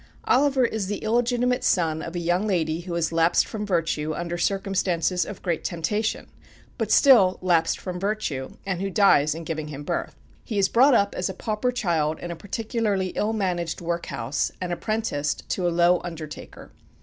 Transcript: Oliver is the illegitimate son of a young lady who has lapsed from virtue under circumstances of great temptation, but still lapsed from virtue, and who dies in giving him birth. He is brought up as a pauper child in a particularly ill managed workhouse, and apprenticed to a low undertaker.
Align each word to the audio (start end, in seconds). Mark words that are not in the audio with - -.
Oliver 0.23 0.65
is 0.65 0.87
the 0.87 0.97
illegitimate 1.03 1.63
son 1.63 2.01
of 2.01 2.15
a 2.15 2.19
young 2.19 2.47
lady 2.47 2.79
who 2.79 2.95
has 2.95 3.11
lapsed 3.11 3.45
from 3.45 3.67
virtue 3.67 4.15
under 4.15 4.35
circumstances 4.35 5.25
of 5.27 5.43
great 5.43 5.63
temptation, 5.63 6.25
but 6.79 6.89
still 6.91 7.37
lapsed 7.39 7.79
from 7.79 7.99
virtue, 7.99 8.55
and 8.65 8.81
who 8.81 8.89
dies 8.89 9.35
in 9.35 9.43
giving 9.43 9.67
him 9.67 9.83
birth. 9.83 10.15
He 10.43 10.57
is 10.57 10.69
brought 10.69 10.95
up 10.95 11.13
as 11.13 11.29
a 11.29 11.35
pauper 11.35 11.71
child 11.71 12.17
in 12.17 12.31
a 12.31 12.35
particularly 12.35 13.09
ill 13.09 13.31
managed 13.33 13.79
workhouse, 13.79 14.51
and 14.59 14.73
apprenticed 14.73 15.47
to 15.49 15.67
a 15.67 15.69
low 15.69 16.01
undertaker. 16.03 16.71